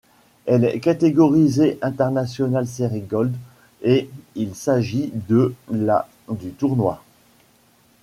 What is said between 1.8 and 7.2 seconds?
International Series Gold, et il s'agit de la du tournoi.